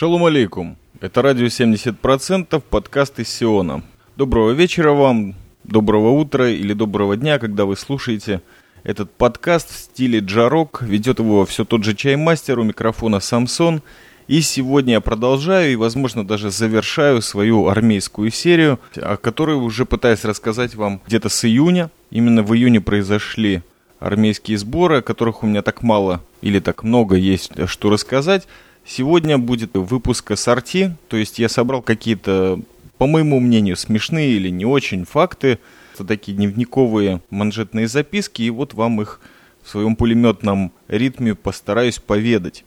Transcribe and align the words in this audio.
Шалом 0.00 0.24
алейкум. 0.24 0.78
Это 1.02 1.20
радио 1.20 1.44
70%, 1.44 2.62
подкаст 2.70 3.20
из 3.20 3.28
Сиона. 3.28 3.82
Доброго 4.16 4.52
вечера 4.52 4.92
вам, 4.92 5.34
доброго 5.64 6.12
утра 6.12 6.48
или 6.48 6.72
доброго 6.72 7.18
дня, 7.18 7.38
когда 7.38 7.66
вы 7.66 7.76
слушаете 7.76 8.40
этот 8.82 9.10
подкаст 9.10 9.70
в 9.70 9.76
стиле 9.76 10.20
джарок. 10.20 10.80
Ведет 10.80 11.18
его 11.18 11.44
все 11.44 11.66
тот 11.66 11.84
же 11.84 11.94
чаймастер 11.94 12.58
у 12.58 12.62
микрофона 12.62 13.20
Самсон. 13.20 13.82
И 14.26 14.40
сегодня 14.40 14.94
я 14.94 15.00
продолжаю 15.02 15.70
и, 15.70 15.76
возможно, 15.76 16.26
даже 16.26 16.50
завершаю 16.50 17.20
свою 17.20 17.68
армейскую 17.68 18.30
серию, 18.30 18.80
о 18.96 19.18
которой 19.18 19.56
уже 19.56 19.84
пытаюсь 19.84 20.24
рассказать 20.24 20.74
вам 20.76 21.02
где-то 21.06 21.28
с 21.28 21.44
июня. 21.44 21.90
Именно 22.10 22.42
в 22.42 22.54
июне 22.54 22.80
произошли 22.80 23.60
армейские 23.98 24.56
сборы, 24.56 25.00
о 25.00 25.02
которых 25.02 25.42
у 25.42 25.46
меня 25.46 25.60
так 25.60 25.82
мало 25.82 26.22
или 26.40 26.58
так 26.58 26.84
много 26.84 27.16
есть 27.16 27.52
что 27.68 27.90
рассказать. 27.90 28.48
Сегодня 28.84 29.38
будет 29.38 29.74
выпуск 29.74 30.36
сорти, 30.36 30.92
то 31.08 31.16
есть 31.16 31.38
я 31.38 31.48
собрал 31.48 31.82
какие-то, 31.82 32.60
по 32.98 33.06
моему 33.06 33.38
мнению, 33.40 33.76
смешные 33.76 34.32
или 34.32 34.48
не 34.48 34.64
очень 34.64 35.04
факты. 35.04 35.58
Это 35.94 36.04
такие 36.04 36.36
дневниковые 36.36 37.20
манжетные 37.30 37.88
записки, 37.88 38.42
и 38.42 38.50
вот 38.50 38.74
вам 38.74 39.00
их 39.00 39.20
в 39.62 39.68
своем 39.68 39.96
пулеметном 39.96 40.72
ритме 40.88 41.34
постараюсь 41.34 41.98
поведать. 41.98 42.64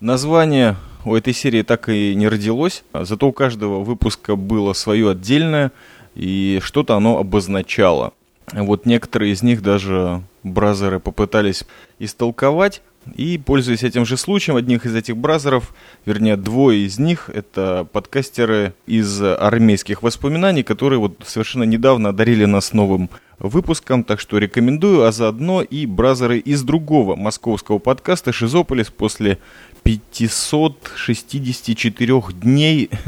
Название 0.00 0.76
у 1.04 1.14
этой 1.14 1.32
серии 1.32 1.62
так 1.62 1.88
и 1.88 2.14
не 2.14 2.28
родилось, 2.28 2.84
зато 2.92 3.28
у 3.28 3.32
каждого 3.32 3.82
выпуска 3.82 4.36
было 4.36 4.72
свое 4.72 5.10
отдельное, 5.10 5.72
и 6.14 6.60
что-то 6.62 6.96
оно 6.96 7.18
обозначало. 7.18 8.12
Вот 8.52 8.86
некоторые 8.86 9.32
из 9.32 9.42
них 9.42 9.62
даже 9.62 10.22
бразеры 10.42 11.00
попытались 11.00 11.64
истолковать, 11.98 12.80
и, 13.16 13.38
пользуясь 13.38 13.82
этим 13.82 14.06
же 14.06 14.16
случаем, 14.16 14.56
одних 14.56 14.86
из 14.86 14.94
этих 14.94 15.16
бразеров, 15.16 15.74
вернее, 16.06 16.36
двое 16.36 16.86
из 16.86 16.98
них, 16.98 17.28
это 17.32 17.86
подкастеры 17.92 18.74
из 18.86 19.20
армейских 19.22 20.02
воспоминаний, 20.02 20.62
которые 20.62 20.98
вот 20.98 21.22
совершенно 21.24 21.64
недавно 21.64 22.10
одарили 22.10 22.44
нас 22.44 22.72
новым 22.72 23.10
выпуском, 23.38 24.04
так 24.04 24.20
что 24.20 24.38
рекомендую, 24.38 25.04
а 25.04 25.12
заодно 25.12 25.62
и 25.62 25.86
бразеры 25.86 26.38
из 26.38 26.62
другого 26.62 27.16
московского 27.16 27.78
подкаста 27.78 28.32
«Шизополис» 28.32 28.90
после 28.90 29.38
564 29.82 32.22
дней 32.40 32.90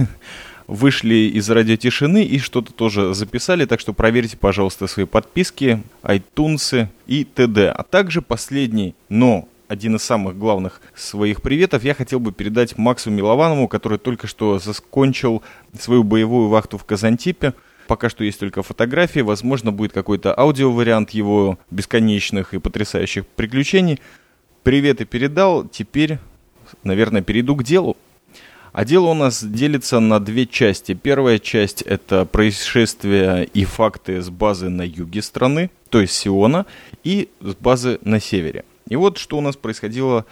вышли 0.70 1.28
из 1.34 1.50
радиотишины 1.50 2.24
и 2.24 2.38
что-то 2.38 2.72
тоже 2.72 3.12
записали, 3.12 3.64
так 3.64 3.80
что 3.80 3.92
проверьте, 3.92 4.36
пожалуйста, 4.36 4.86
свои 4.86 5.04
подписки, 5.04 5.82
iTunes 6.04 6.86
и 7.08 7.24
т.д. 7.24 7.70
А 7.70 7.82
также 7.82 8.22
последний, 8.22 8.94
но 9.08 9.48
один 9.70 9.94
из 9.94 10.02
самых 10.02 10.36
главных 10.36 10.80
своих 10.96 11.42
приветов 11.42 11.84
я 11.84 11.94
хотел 11.94 12.18
бы 12.18 12.32
передать 12.32 12.76
Максу 12.76 13.08
Милованову, 13.08 13.68
который 13.68 13.98
только 13.98 14.26
что 14.26 14.58
закончил 14.58 15.44
свою 15.78 16.02
боевую 16.02 16.48
вахту 16.48 16.76
в 16.76 16.84
Казантипе. 16.84 17.54
Пока 17.86 18.10
что 18.10 18.24
есть 18.24 18.40
только 18.40 18.64
фотографии, 18.64 19.20
возможно, 19.20 19.70
будет 19.70 19.92
какой-то 19.92 20.36
аудиовариант 20.36 21.10
его 21.10 21.56
бесконечных 21.70 22.52
и 22.52 22.58
потрясающих 22.58 23.24
приключений. 23.28 24.00
Привет 24.64 25.02
и 25.02 25.04
передал, 25.04 25.64
теперь, 25.68 26.18
наверное, 26.82 27.22
перейду 27.22 27.54
к 27.54 27.62
делу. 27.62 27.96
А 28.72 28.84
дело 28.84 29.06
у 29.06 29.14
нас 29.14 29.44
делится 29.44 30.00
на 30.00 30.18
две 30.18 30.46
части. 30.46 30.94
Первая 30.94 31.38
часть– 31.38 31.82
это 31.86 32.24
происшествия 32.24 33.42
и 33.42 33.64
факты 33.64 34.20
с 34.20 34.30
базы 34.30 34.68
на 34.68 34.82
юге 34.82 35.22
страны, 35.22 35.70
то 35.90 36.00
есть 36.00 36.14
Сиона, 36.14 36.66
и 37.04 37.28
с 37.40 37.54
базы 37.54 38.00
на 38.02 38.18
севере. 38.18 38.64
И 38.90 38.96
вот 38.96 39.16
что 39.16 39.38
у 39.38 39.40
нас 39.40 39.56
происходило 39.56 40.26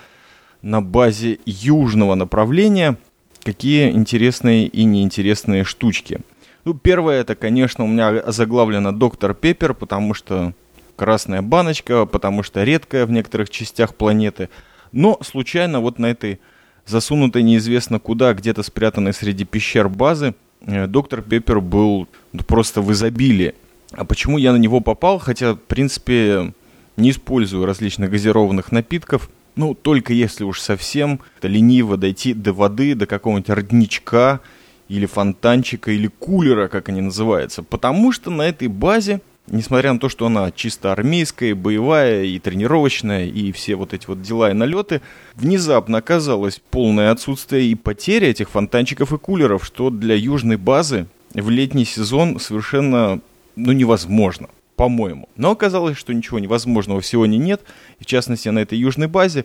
на 0.61 0.83
базе 0.83 1.39
южного 1.47 2.15
направления, 2.15 2.99
какие 3.43 3.91
интересные 3.91 4.67
и 4.67 4.85
неинтересные 4.85 5.65
штучки. 5.65 6.21
Ну, 6.65 6.75
первое, 6.75 7.21
это, 7.21 7.35
конечно, 7.35 7.85
у 7.85 7.87
меня 7.87 8.31
заглавлено 8.31 8.93
«Доктор 8.93 9.33
Пеппер», 9.33 9.73
потому 9.73 10.13
что 10.13 10.53
красная 10.97 11.41
баночка, 11.41 12.05
потому 12.05 12.43
что 12.43 12.65
редкая 12.65 13.07
в 13.07 13.13
некоторых 13.13 13.49
частях 13.49 13.95
планеты. 13.95 14.51
Но 14.91 15.19
случайно 15.23 15.81
вот 15.81 15.99
на 15.99 16.07
этой 16.07 16.41
засунутой 16.85 17.45
неизвестно 17.45 18.01
куда, 18.01 18.35
где-то 18.35 18.65
спрятанной 18.65 19.15
среди 19.15 19.45
пещер 19.45 19.89
базы, 19.89 20.35
э, 20.63 20.89
доктор 20.89 21.23
Пеппер 21.23 21.61
был 21.61 22.09
просто 22.49 22.83
в 22.83 22.91
изобилии. 22.93 23.55
А 23.93 24.05
почему 24.05 24.37
я 24.37 24.53
на 24.53 24.57
него 24.57 24.81
попал? 24.81 25.19
Хотя, 25.19 25.55
в 25.55 25.61
принципе, 25.61 26.53
не 26.99 27.11
использую 27.11 27.65
различных 27.65 28.11
газированных 28.11 28.73
напитков, 28.73 29.31
ну, 29.57 29.75
только 29.75 30.13
если 30.13 30.45
уж 30.45 30.61
совсем 30.61 31.21
лениво 31.43 31.97
дойти 31.97 32.35
до 32.35 32.53
воды, 32.53 32.95
до 32.95 33.07
какого-нибудь 33.07 33.51
родничка, 33.51 34.41
или 34.89 35.07
фонтанчика, 35.07 35.91
или 35.91 36.07
кулера, 36.07 36.69
как 36.69 36.89
они 36.89 37.01
называются. 37.01 37.63
Потому 37.63 38.11
что 38.13 38.31
на 38.31 38.43
этой 38.43 38.69
базе, 38.69 39.21
несмотря 39.47 39.93
на 39.93 39.99
то, 39.99 40.09
что 40.09 40.27
она 40.27 40.51
чисто 40.51 40.93
армейская, 40.93 41.55
боевая 41.55 42.25
и 42.25 42.39
тренировочная, 42.39 43.27
и 43.27 43.53
все 43.53 43.77
вот 43.77 43.93
эти 43.93 44.07
вот 44.07 44.23
дела 44.23 44.51
и 44.51 44.55
налеты, 44.55 45.03
внезапно 45.35 45.99
оказалось 45.99 46.61
полное 46.71 47.11
отсутствие 47.11 47.67
и 47.67 47.75
потеря 47.75 48.31
этих 48.31 48.49
фонтанчиков 48.49 49.13
и 49.13 49.19
кулеров, 49.19 49.65
что 49.65 49.91
для 49.91 50.15
южной 50.15 50.57
базы 50.57 51.07
в 51.35 51.51
летний 51.51 51.85
сезон 51.85 52.41
совершенно 52.41 53.21
ну, 53.57 53.73
невозможно 53.73 54.49
по-моему. 54.79 55.29
Но 55.37 55.51
оказалось, 55.51 55.99
что 55.99 56.15
ничего 56.15 56.39
невозможного 56.39 57.01
в 57.01 57.07
Сионе 57.07 57.37
нет, 57.37 57.63
в 57.99 58.07
частности 58.07 58.49
на 58.49 58.61
этой 58.61 58.79
южной 58.79 59.09
базе. 59.09 59.45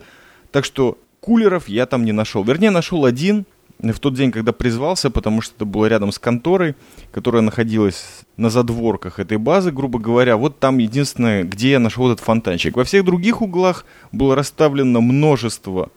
Так 0.51 0.63
что 0.63 0.99
кулеров 1.21 1.67
я 1.67 1.88
там 1.88 2.05
не 2.05 2.11
нашел. 2.11 2.44
Вернее, 2.44 2.69
нашел 2.69 3.03
один 3.03 3.45
в 3.79 3.99
тот 3.99 4.13
день, 4.13 4.31
когда 4.31 4.53
призвался, 4.53 5.09
потому 5.09 5.41
что 5.41 5.55
это 5.55 5.66
было 5.66 5.88
рядом 5.88 6.11
с 6.11 6.19
конторой, 6.19 6.75
которая 7.11 7.41
находилась 7.41 8.21
на 8.38 8.51
задворках 8.51 9.19
этой 9.19 9.39
базы, 9.39 9.71
грубо 9.71 9.97
говоря. 9.97 10.38
Вот 10.38 10.59
там 10.59 10.77
единственное, 10.77 11.44
где 11.44 11.71
я 11.71 11.79
нашел 11.79 12.11
этот 12.11 12.23
фонтанчик. 12.23 12.75
Во 12.75 12.83
всех 12.83 13.03
других 13.03 13.41
углах 13.41 13.85
было 14.11 14.35
расставлено 14.35 15.01
множество 15.01 15.89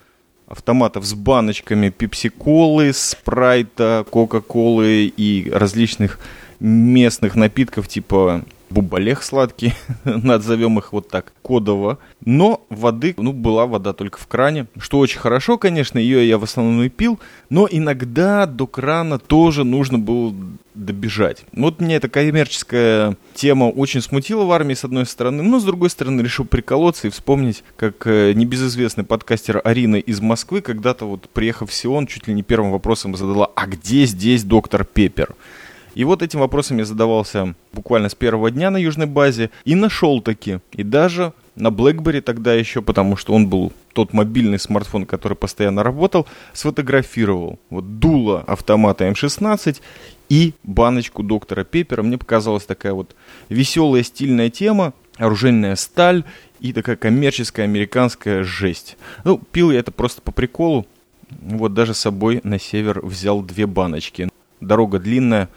автоматов 0.47 1.05
с 1.05 1.13
баночками 1.13 1.91
пепси-колы, 1.91 2.95
спрайта, 2.95 4.07
кока-колы 4.09 5.13
и 5.15 5.51
различных 5.53 6.19
местных 6.59 7.35
напитков 7.35 7.87
типа 7.87 8.47
бубалех 8.71 9.23
сладкий, 9.23 9.75
назовем 10.05 10.79
их 10.79 10.93
вот 10.93 11.09
так, 11.09 11.33
кодово. 11.43 11.99
Но 12.25 12.65
воды, 12.71 13.15
ну, 13.17 13.33
была 13.33 13.67
вода 13.67 13.93
только 13.93 14.19
в 14.19 14.27
кране, 14.27 14.67
что 14.79 14.99
очень 14.99 15.19
хорошо, 15.19 15.59
конечно, 15.59 15.99
ее 15.99 16.29
я 16.29 16.39
в 16.39 16.45
основном 16.45 16.83
и 16.83 16.89
пил, 16.89 17.19
но 17.51 17.69
иногда 17.71 18.47
до 18.47 18.67
крана 18.67 19.19
тоже 19.19 19.65
нужно 19.65 19.99
было 19.99 20.35
добежать. 20.77 21.45
Вот 21.53 21.81
мне 21.81 21.97
эта 21.97 22.09
коммерческая 22.09 23.17
тема 23.35 23.65
очень 23.65 24.03
смутила 24.03 24.45
в 24.45 24.53
армии, 24.53 24.75
с 24.75 24.85
одной 24.85 25.07
стороны, 25.07 25.43
но 25.43 25.59
с 25.59 25.65
другой 25.65 25.91
стороны 25.91 26.21
решил 26.21 26.45
приколоться 26.45 27.07
и 27.07 27.11
вспомнить, 27.11 27.65
как 27.77 28.07
э, 28.07 28.33
небезызвестный 28.35 29.05
подкастер 29.05 29.61
Арина 29.65 29.97
из 29.97 30.21
Москвы 30.21 30.61
когда-то 30.61 31.07
вот 31.07 31.29
приехав 31.31 31.71
в 31.71 31.75
Сион, 31.75 32.07
чуть 32.07 32.29
ли 32.29 32.35
не 32.35 32.43
первым 32.43 32.73
вопросом 32.73 33.17
задала, 33.17 33.51
а 33.55 33.67
где 33.67 34.05
здесь 34.05 34.45
доктор 34.45 34.85
Пеппер? 34.85 35.35
И 35.97 36.05
вот 36.05 36.23
этим 36.23 36.41
вопросом 36.41 36.77
я 36.77 36.85
задавался 36.85 37.55
буквально 37.73 38.11
с 38.11 38.15
первого 38.15 38.51
дня 38.51 38.69
на 38.71 38.77
южной 38.77 39.07
базе 39.07 39.49
и 39.65 39.75
нашел 39.75 40.21
таки. 40.21 40.59
И 40.73 40.83
даже 40.83 41.33
на 41.55 41.69
BlackBerry 41.69 42.21
тогда 42.21 42.53
еще, 42.53 42.83
потому 42.83 43.17
что 43.17 43.33
он 43.33 43.49
был 43.49 43.73
тот 43.95 44.13
мобильный 44.13 44.59
смартфон, 44.59 45.07
который 45.07 45.39
постоянно 45.39 45.83
работал, 45.83 46.27
сфотографировал 46.53 47.59
вот 47.71 47.99
дуло 47.99 48.45
автомата 48.47 49.09
М16 49.09 49.81
и 50.29 50.53
баночку 50.65 51.23
доктора 51.23 51.65
Пеппера. 51.65 52.03
Мне 52.03 52.19
показалась 52.19 52.67
такая 52.67 52.93
вот 52.93 53.17
веселая 53.49 54.03
стильная 54.03 54.51
тема, 54.51 54.93
оружейная 55.17 55.77
сталь 55.77 56.25
и 56.61 56.75
такая 56.75 56.97
коммерческая 56.97 57.65
американская 57.65 58.45
жесть. 58.45 58.99
Ну, 59.25 59.39
пил 59.39 59.71
я 59.71 59.79
это 59.79 59.93
просто 59.93 60.21
по 60.21 60.31
приколу. 60.31 60.87
Вот 61.41 61.73
даже 61.73 61.95
с 61.95 62.01
собой 62.01 62.41
на 62.45 62.59
север 62.59 63.01
взял 63.03 63.41
две 63.41 63.67
баночки 63.67 64.29
дорога 64.61 64.99
длинная, 64.99 65.49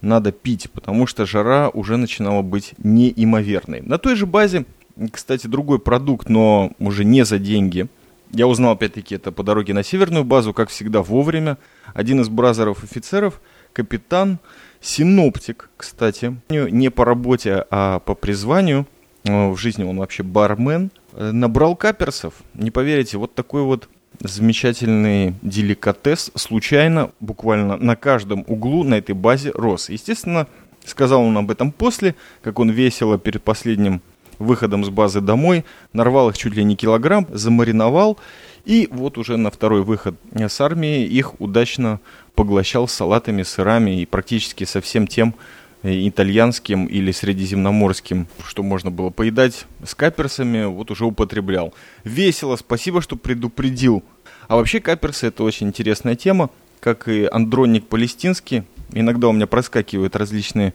надо 0.00 0.32
пить, 0.32 0.70
потому 0.70 1.06
что 1.06 1.26
жара 1.26 1.68
уже 1.70 1.96
начинала 1.96 2.42
быть 2.42 2.74
неимоверной. 2.78 3.80
На 3.80 3.98
той 3.98 4.16
же 4.16 4.26
базе, 4.26 4.64
кстати, 5.12 5.46
другой 5.46 5.78
продукт, 5.78 6.28
но 6.28 6.72
уже 6.78 7.04
не 7.04 7.24
за 7.24 7.38
деньги. 7.38 7.86
Я 8.30 8.46
узнал, 8.46 8.72
опять-таки, 8.72 9.14
это 9.14 9.32
по 9.32 9.42
дороге 9.42 9.72
на 9.72 9.82
северную 9.82 10.24
базу, 10.24 10.52
как 10.52 10.68
всегда, 10.68 11.02
вовремя. 11.02 11.56
Один 11.94 12.20
из 12.20 12.28
бразеров 12.28 12.84
офицеров, 12.84 13.40
капитан, 13.72 14.38
синоптик, 14.80 15.70
кстати, 15.76 16.36
не 16.50 16.90
по 16.90 17.04
работе, 17.04 17.64
а 17.70 18.00
по 18.00 18.14
призванию, 18.14 18.86
в 19.24 19.56
жизни 19.56 19.84
он 19.84 19.98
вообще 19.98 20.22
бармен, 20.22 20.90
э, 21.12 21.32
набрал 21.32 21.76
каперсов. 21.76 22.34
Не 22.54 22.70
поверите, 22.70 23.18
вот 23.18 23.34
такой 23.34 23.62
вот 23.62 23.88
замечательный 24.20 25.34
деликатес 25.42 26.30
случайно, 26.34 27.10
буквально 27.20 27.76
на 27.76 27.96
каждом 27.96 28.44
углу 28.46 28.84
на 28.84 28.94
этой 28.94 29.14
базе 29.14 29.50
рос. 29.52 29.88
Естественно, 29.90 30.46
сказал 30.84 31.22
он 31.22 31.36
об 31.38 31.50
этом 31.50 31.72
после, 31.72 32.14
как 32.42 32.58
он 32.58 32.70
весело 32.70 33.18
перед 33.18 33.42
последним 33.42 34.02
выходом 34.38 34.84
с 34.84 34.88
базы 34.88 35.20
домой, 35.20 35.64
нарвал 35.92 36.30
их 36.30 36.38
чуть 36.38 36.54
ли 36.54 36.64
не 36.64 36.76
килограмм, 36.76 37.26
замариновал 37.30 38.18
И 38.64 38.88
вот 38.90 39.18
уже 39.18 39.36
на 39.36 39.50
второй 39.50 39.82
выход 39.82 40.14
с 40.34 40.60
армии 40.60 41.04
их 41.04 41.40
удачно 41.40 42.00
поглощал 42.34 42.86
салатами, 42.86 43.42
сырами 43.42 44.00
и 44.00 44.06
практически 44.06 44.64
со 44.64 44.80
всем 44.80 45.06
тем, 45.06 45.34
итальянским 45.82 46.86
или 46.86 47.12
средиземноморским, 47.12 48.26
что 48.46 48.62
можно 48.62 48.90
было 48.90 49.10
поедать 49.10 49.66
с 49.84 49.94
каперсами, 49.94 50.64
вот 50.64 50.90
уже 50.90 51.04
употреблял. 51.04 51.72
Весело, 52.04 52.56
спасибо, 52.56 53.00
что 53.00 53.16
предупредил. 53.16 54.02
А 54.48 54.56
вообще 54.56 54.80
каперсы 54.80 55.28
это 55.28 55.44
очень 55.44 55.68
интересная 55.68 56.16
тема, 56.16 56.50
как 56.80 57.08
и 57.08 57.28
андронник 57.30 57.86
палестинский. 57.86 58.64
Иногда 58.92 59.28
у 59.28 59.32
меня 59.32 59.46
проскакивают 59.46 60.16
различные 60.16 60.74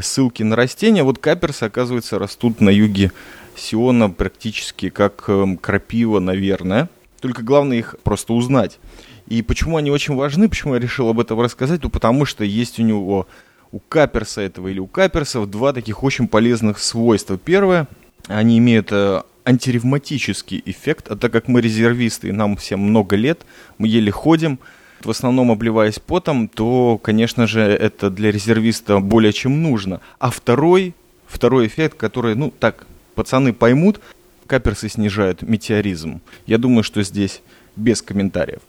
ссылки 0.00 0.42
на 0.42 0.54
растения. 0.54 1.02
Вот 1.02 1.18
каперсы, 1.18 1.64
оказывается, 1.64 2.18
растут 2.18 2.60
на 2.60 2.70
юге 2.70 3.12
Сиона 3.56 4.10
практически 4.10 4.90
как 4.90 5.24
эм, 5.28 5.56
крапива, 5.56 6.20
наверное. 6.20 6.88
Только 7.20 7.42
главное 7.42 7.78
их 7.78 7.96
просто 8.02 8.32
узнать. 8.32 8.78
И 9.26 9.42
почему 9.42 9.76
они 9.76 9.90
очень 9.90 10.14
важны, 10.14 10.48
почему 10.48 10.74
я 10.74 10.80
решил 10.80 11.08
об 11.08 11.20
этом 11.20 11.40
рассказать, 11.40 11.82
ну 11.82 11.90
потому 11.90 12.24
что 12.24 12.44
есть 12.44 12.78
у 12.78 12.82
него 12.82 13.28
у 13.72 13.78
каперса 13.78 14.40
этого 14.40 14.68
или 14.68 14.78
у 14.78 14.86
каперсов 14.86 15.50
два 15.50 15.72
таких 15.72 16.02
очень 16.02 16.28
полезных 16.28 16.78
свойства. 16.78 17.38
Первое, 17.38 17.86
они 18.26 18.58
имеют 18.58 18.88
э, 18.90 19.22
антиревматический 19.44 20.62
эффект, 20.64 21.08
а 21.10 21.16
так 21.16 21.32
как 21.32 21.48
мы 21.48 21.60
резервисты 21.60 22.28
и 22.28 22.32
нам 22.32 22.56
всем 22.56 22.80
много 22.80 23.16
лет, 23.16 23.42
мы 23.78 23.88
еле 23.88 24.10
ходим, 24.10 24.58
в 25.02 25.10
основном 25.10 25.50
обливаясь 25.50 25.98
потом, 25.98 26.48
то, 26.48 26.98
конечно 27.02 27.46
же, 27.46 27.60
это 27.62 28.10
для 28.10 28.30
резервиста 28.30 29.00
более 29.00 29.32
чем 29.32 29.62
нужно. 29.62 30.00
А 30.18 30.30
второй, 30.30 30.94
второй 31.26 31.66
эффект, 31.66 31.96
который, 31.96 32.34
ну 32.34 32.50
так, 32.50 32.86
пацаны 33.14 33.52
поймут, 33.52 34.00
каперсы 34.46 34.88
снижают 34.88 35.42
метеоризм. 35.42 36.20
Я 36.46 36.58
думаю, 36.58 36.82
что 36.82 37.02
здесь 37.02 37.40
без 37.76 38.02
комментариев. 38.02 38.60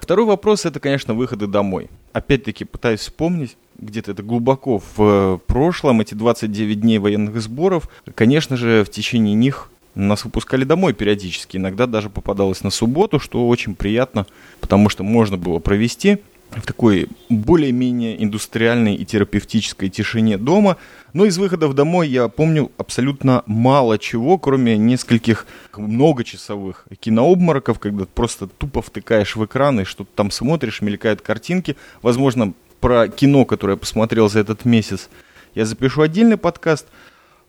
Второй 0.00 0.26
вопрос 0.26 0.64
это, 0.64 0.80
конечно, 0.80 1.14
выходы 1.14 1.46
домой. 1.46 1.88
Опять-таки 2.12 2.64
пытаюсь 2.64 3.00
вспомнить, 3.00 3.56
где-то 3.78 4.12
это 4.12 4.22
глубоко 4.22 4.78
в 4.78 4.94
э, 4.98 5.38
прошлом, 5.46 6.00
эти 6.00 6.14
29 6.14 6.80
дней 6.80 6.98
военных 6.98 7.40
сборов, 7.40 7.88
конечно 8.14 8.56
же, 8.56 8.84
в 8.84 8.90
течение 8.90 9.34
них 9.34 9.70
нас 9.94 10.24
выпускали 10.24 10.64
домой 10.64 10.92
периодически, 10.92 11.56
иногда 11.56 11.86
даже 11.86 12.10
попадалось 12.10 12.62
на 12.62 12.70
субботу, 12.70 13.18
что 13.18 13.48
очень 13.48 13.74
приятно, 13.74 14.26
потому 14.60 14.88
что 14.88 15.02
можно 15.02 15.36
было 15.36 15.58
провести 15.58 16.18
в 16.50 16.62
такой 16.62 17.08
более-менее 17.28 18.22
индустриальной 18.22 18.94
и 18.94 19.04
терапевтической 19.04 19.88
тишине 19.88 20.38
дома. 20.38 20.76
Но 21.12 21.24
из 21.24 21.38
выходов 21.38 21.74
домой 21.74 22.08
я 22.08 22.28
помню 22.28 22.70
абсолютно 22.76 23.42
мало 23.46 23.98
чего, 23.98 24.38
кроме 24.38 24.76
нескольких 24.76 25.46
многочасовых 25.76 26.86
кинообмороков, 27.00 27.78
когда 27.78 28.04
просто 28.06 28.46
тупо 28.46 28.80
втыкаешь 28.80 29.34
в 29.36 29.44
экран 29.44 29.80
и 29.80 29.84
что-то 29.84 30.10
там 30.14 30.30
смотришь, 30.30 30.82
мелькают 30.82 31.20
картинки. 31.20 31.76
Возможно, 32.02 32.52
про 32.86 33.08
кино, 33.08 33.44
которое 33.44 33.72
я 33.72 33.76
посмотрел 33.76 34.28
за 34.28 34.38
этот 34.38 34.64
месяц, 34.64 35.10
я 35.56 35.64
запишу 35.64 36.02
отдельный 36.02 36.36
подкаст. 36.36 36.86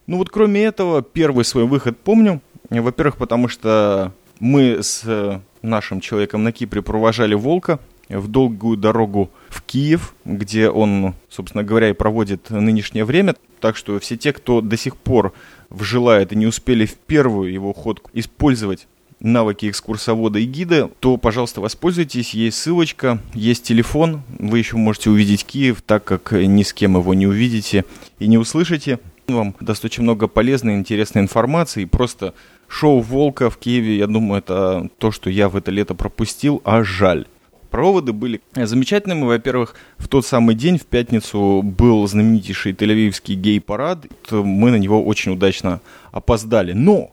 Ну 0.07 0.17
вот 0.17 0.31
кроме 0.31 0.63
этого, 0.63 1.03
первый 1.03 1.45
свой 1.45 1.65
выход 1.65 1.95
помню. 1.95 2.41
Во-первых, 2.71 3.17
потому 3.17 3.47
что 3.47 4.13
мы 4.39 4.81
с 4.81 5.03
э, 5.05 5.39
нашим 5.61 6.01
человеком 6.01 6.43
на 6.43 6.51
Кипре 6.51 6.81
провожали 6.81 7.35
Волка 7.35 7.79
в 8.09 8.27
долгую 8.27 8.77
дорогу 8.77 9.29
в 9.49 9.61
Киев, 9.61 10.15
где 10.25 10.71
он, 10.71 11.13
собственно 11.29 11.63
говоря, 11.63 11.91
и 11.91 11.93
проводит 11.93 12.49
нынешнее 12.49 13.05
время. 13.05 13.35
Так 13.59 13.77
что 13.77 13.99
все 13.99 14.17
те, 14.17 14.33
кто 14.33 14.61
до 14.61 14.75
сих 14.75 14.97
пор 14.97 15.33
вжелает 15.69 16.33
и 16.33 16.35
не 16.35 16.47
успели 16.47 16.87
в 16.87 16.95
первую 16.95 17.53
его 17.53 17.73
ходку 17.73 18.09
использовать 18.15 18.87
навыки 19.19 19.69
экскурсовода 19.69 20.39
и 20.39 20.45
гида, 20.45 20.89
то, 20.99 21.17
пожалуйста, 21.17 21.61
воспользуйтесь. 21.61 22.33
Есть 22.33 22.57
ссылочка, 22.57 23.19
есть 23.33 23.63
телефон. 23.63 24.21
Вы 24.39 24.59
еще 24.59 24.77
можете 24.77 25.09
увидеть 25.09 25.45
Киев, 25.45 25.81
так 25.81 26.03
как 26.03 26.31
ни 26.33 26.63
с 26.63 26.73
кем 26.73 26.97
его 26.97 27.13
не 27.13 27.27
увидите 27.27 27.85
и 28.19 28.27
не 28.27 28.37
услышите. 28.37 28.99
Вам 29.27 29.55
даст 29.59 29.83
очень 29.83 30.03
много 30.03 30.27
полезной, 30.27 30.75
интересной 30.75 31.21
информации. 31.21 31.83
И 31.83 31.85
просто 31.85 32.33
шоу 32.67 33.01
«Волка» 33.01 33.49
в 33.49 33.57
Киеве, 33.57 33.97
я 33.97 34.07
думаю, 34.07 34.39
это 34.39 34.89
то, 34.99 35.11
что 35.11 35.29
я 35.29 35.49
в 35.49 35.57
это 35.57 35.71
лето 35.71 35.95
пропустил, 35.95 36.61
а 36.63 36.83
жаль. 36.83 37.25
Проводы 37.69 38.13
были 38.13 38.39
замечательными. 38.55 39.25
Во-первых, 39.25 39.75
в 39.97 40.07
тот 40.07 40.25
самый 40.25 40.55
день, 40.55 40.77
в 40.77 40.85
пятницу, 40.85 41.61
был 41.61 42.07
знаменитейший 42.07 42.71
тель-авивский 42.71 43.35
гей-парад. 43.35 44.05
Мы 44.31 44.71
на 44.71 44.77
него 44.77 45.03
очень 45.03 45.33
удачно 45.33 45.81
опоздали. 46.13 46.71
Но 46.71 47.11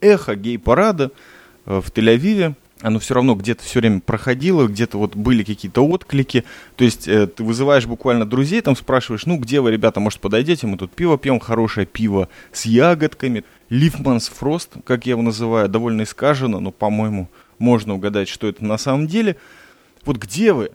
эхо 0.00 0.34
гей-парада 0.34 1.12
в 1.64 1.84
Тель-Авиве, 1.94 2.54
оно 2.82 2.98
все 2.98 3.14
равно 3.14 3.34
где-то 3.34 3.62
все 3.62 3.78
время 3.78 4.00
проходило, 4.00 4.66
где-то 4.66 4.98
вот 4.98 5.14
были 5.14 5.44
какие-то 5.44 5.86
отклики. 5.86 6.44
То 6.76 6.84
есть 6.84 7.06
э, 7.06 7.28
ты 7.28 7.44
вызываешь 7.44 7.86
буквально 7.86 8.26
друзей, 8.26 8.60
там 8.60 8.76
спрашиваешь, 8.76 9.24
ну 9.24 9.38
где 9.38 9.60
вы, 9.60 9.70
ребята, 9.70 10.00
может 10.00 10.20
подойдете, 10.20 10.66
мы 10.66 10.76
тут 10.76 10.92
пиво 10.92 11.16
пьем, 11.16 11.38
хорошее 11.38 11.86
пиво 11.86 12.28
с 12.52 12.66
ягодками. 12.66 13.44
Лифманс 13.68 14.28
Фрост, 14.28 14.72
как 14.84 15.06
я 15.06 15.12
его 15.12 15.22
называю, 15.22 15.68
довольно 15.68 16.02
искажено, 16.02 16.60
но, 16.60 16.72
по-моему, 16.72 17.28
можно 17.58 17.94
угадать, 17.94 18.28
что 18.28 18.48
это 18.48 18.64
на 18.64 18.76
самом 18.76 19.06
деле. 19.06 19.36
Вот 20.04 20.18
где 20.18 20.52
вы? 20.52 20.72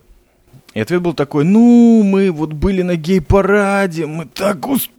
И 0.73 0.79
ответ 0.79 1.01
был 1.01 1.13
такой, 1.13 1.43
ну, 1.43 2.01
мы 2.03 2.31
вот 2.31 2.53
были 2.53 2.81
на 2.81 2.95
гей-параде, 2.95 4.05
мы 4.05 4.25
так 4.25 4.67
успели 4.67 4.96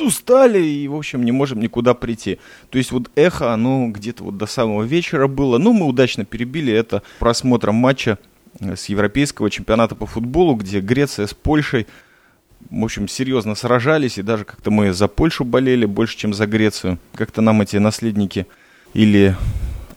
устали 0.00 0.62
и, 0.62 0.88
в 0.88 0.94
общем, 0.94 1.24
не 1.24 1.32
можем 1.32 1.60
никуда 1.60 1.94
прийти. 1.94 2.38
То 2.70 2.78
есть 2.78 2.92
вот 2.92 3.10
эхо, 3.14 3.52
оно 3.52 3.88
где-то 3.88 4.24
вот 4.24 4.36
до 4.36 4.46
самого 4.46 4.82
вечера 4.82 5.26
было. 5.26 5.58
Ну, 5.58 5.72
мы 5.72 5.86
удачно 5.86 6.24
перебили 6.24 6.72
это 6.72 7.02
просмотром 7.18 7.76
матча 7.76 8.18
э, 8.60 8.76
с 8.76 8.86
Европейского 8.86 9.50
чемпионата 9.50 9.94
по 9.94 10.06
футболу, 10.06 10.54
где 10.54 10.80
Греция 10.80 11.26
с 11.26 11.34
Польшей, 11.34 11.86
в 12.70 12.84
общем, 12.84 13.08
серьезно 13.08 13.54
сражались, 13.54 14.18
и 14.18 14.22
даже 14.22 14.44
как-то 14.44 14.70
мы 14.70 14.92
за 14.92 15.08
Польшу 15.08 15.44
болели 15.44 15.86
больше, 15.86 16.16
чем 16.16 16.34
за 16.34 16.46
Грецию. 16.46 16.98
Как-то 17.14 17.40
нам 17.40 17.62
эти 17.62 17.76
наследники 17.76 18.46
или 18.92 19.36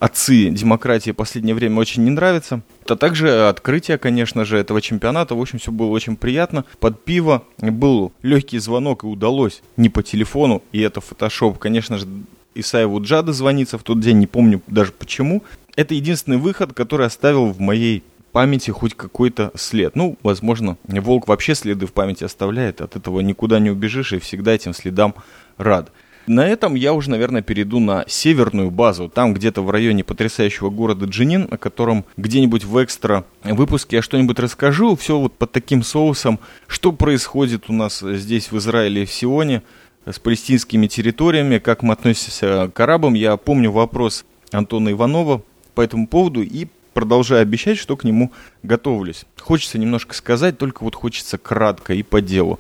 отцы 0.03 0.50
демократии 0.50 1.11
в 1.11 1.15
последнее 1.15 1.55
время 1.55 1.79
очень 1.79 2.03
не 2.03 2.11
нравятся. 2.11 2.61
А 2.89 2.95
также 2.97 3.47
открытие, 3.47 3.97
конечно 3.97 4.44
же, 4.44 4.57
этого 4.57 4.81
чемпионата. 4.81 5.33
В 5.33 5.39
общем, 5.39 5.59
все 5.59 5.71
было 5.71 5.88
очень 5.88 6.17
приятно. 6.17 6.65
Под 6.81 7.05
пиво 7.05 7.44
был 7.59 8.11
легкий 8.21 8.59
звонок, 8.59 9.05
и 9.05 9.07
удалось 9.07 9.61
не 9.77 9.88
по 9.88 10.03
телефону, 10.03 10.61
и 10.73 10.81
это 10.81 11.00
фотошоп. 11.00 11.57
Конечно 11.57 11.97
же, 11.97 12.07
Исаеву 12.53 13.01
Джада 13.01 13.31
звонится 13.31 13.77
в 13.77 13.83
тот 13.83 14.01
день, 14.01 14.19
не 14.19 14.27
помню 14.27 14.61
даже 14.67 14.91
почему. 14.91 15.41
Это 15.77 15.94
единственный 15.94 16.38
выход, 16.38 16.73
который 16.73 17.07
оставил 17.07 17.45
в 17.45 17.61
моей 17.61 18.03
памяти 18.33 18.71
хоть 18.71 18.95
какой-то 18.95 19.51
след. 19.55 19.95
Ну, 19.95 20.17
возможно, 20.21 20.75
волк 20.83 21.29
вообще 21.29 21.55
следы 21.55 21.86
в 21.86 21.93
памяти 21.93 22.25
оставляет, 22.25 22.81
от 22.81 22.98
этого 22.98 23.22
никуда 23.22 23.60
не 23.60 23.69
убежишь 23.69 24.12
и 24.12 24.19
всегда 24.19 24.51
этим 24.51 24.74
следам 24.74 25.15
рад. 25.57 25.91
На 26.25 26.48
этом 26.48 26.75
я 26.75 26.94
уже, 26.94 27.10
наверное, 27.10 27.42
перейду 27.42 27.80
на 27.80 28.06
северную 28.08 28.72
базу, 28.72 29.10
там 29.10 29.34
где-то 29.34 29.62
в 29.62 29.70
районе 29.70 30.03
потрясающего 30.03 30.70
города 30.70 31.06
Джинин, 31.06 31.48
о 31.51 31.58
котором 31.58 32.06
где-нибудь 32.15 32.63
в 32.63 32.84
экстра 32.84 33.25
выпуске 33.44 33.98
я 33.98 34.01
что-нибудь 34.01 34.39
расскажу, 34.39 34.96
все 34.96 35.20
вот 35.20 35.34
под 35.34 35.51
таким 35.51 35.84
соусом, 35.84 36.39
что 36.68 36.94
происходит 36.94 37.70
у 37.70 37.74
нас 37.74 38.00
здесь 38.00 38.51
в 38.51 38.58
Израиле 38.58 39.03
и 39.03 39.06
в 39.06 39.12
Сионе 39.12 39.63
с 40.06 40.20
палестинскими 40.20 40.88
территориями, 40.88 41.60
как 41.60 41.84
мы 41.84 41.94
относимся 41.94 42.72
к 42.74 42.80
арабам. 42.80 43.13
Я 43.13 43.38
помню 43.38 43.72
вопрос 43.72 44.25
Антона 44.51 44.92
Иванова 44.92 45.42
по 45.75 45.82
этому 45.82 46.08
поводу 46.08 46.42
и 46.42 46.68
продолжаю 46.94 47.42
обещать, 47.42 47.77
что 47.77 47.98
к 47.98 48.03
нему 48.03 48.32
готовлюсь. 48.62 49.25
Хочется 49.39 49.77
немножко 49.77 50.15
сказать, 50.15 50.58
только 50.58 50.84
вот 50.84 50.96
хочется 50.96 51.38
кратко 51.38 51.94
и 51.94 52.03
по 52.03 52.22
делу. 52.22 52.60